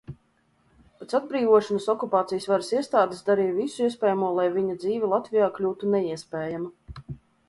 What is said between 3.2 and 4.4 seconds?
darīja visu iespējamo,